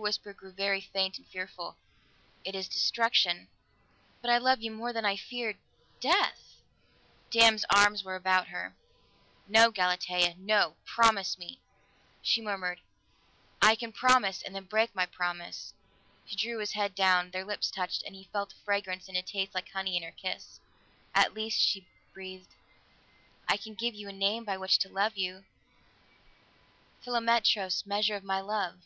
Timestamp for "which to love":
24.56-25.18